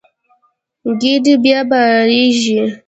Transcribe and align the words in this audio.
کډې 0.99 1.33
بیا 1.43 1.59
بارېږي. 1.69 2.59